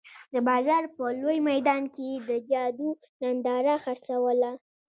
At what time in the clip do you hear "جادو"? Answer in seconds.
2.49-2.89